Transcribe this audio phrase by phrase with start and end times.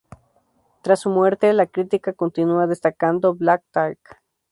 [0.81, 3.99] Tras su muerte, la crítica continúa destacando "Black Talk!